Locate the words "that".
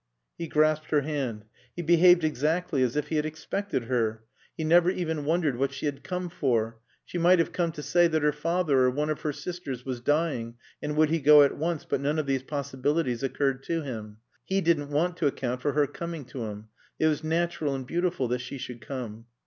8.07-8.23, 18.29-18.39